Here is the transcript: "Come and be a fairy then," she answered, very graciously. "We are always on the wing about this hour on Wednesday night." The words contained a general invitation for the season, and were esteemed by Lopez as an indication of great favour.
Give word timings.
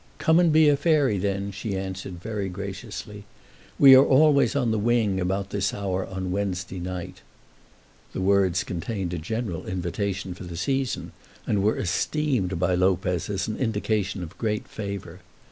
"Come 0.17 0.39
and 0.39 0.51
be 0.51 0.67
a 0.67 0.75
fairy 0.75 1.19
then," 1.19 1.51
she 1.51 1.77
answered, 1.77 2.19
very 2.23 2.49
graciously. 2.49 3.23
"We 3.77 3.93
are 3.93 4.03
always 4.03 4.55
on 4.55 4.71
the 4.71 4.79
wing 4.79 5.19
about 5.19 5.51
this 5.51 5.75
hour 5.75 6.07
on 6.07 6.31
Wednesday 6.31 6.79
night." 6.79 7.21
The 8.13 8.21
words 8.21 8.63
contained 8.63 9.13
a 9.13 9.19
general 9.19 9.67
invitation 9.67 10.33
for 10.33 10.43
the 10.45 10.57
season, 10.57 11.11
and 11.45 11.61
were 11.61 11.77
esteemed 11.77 12.57
by 12.57 12.73
Lopez 12.73 13.29
as 13.29 13.47
an 13.47 13.57
indication 13.57 14.23
of 14.23 14.35
great 14.39 14.67
favour. 14.67 15.19